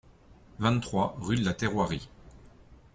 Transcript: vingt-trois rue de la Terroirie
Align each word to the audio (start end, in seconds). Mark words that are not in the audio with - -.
vingt-trois 0.57 1.15
rue 1.19 1.35
de 1.35 1.45
la 1.45 1.53
Terroirie 1.53 2.09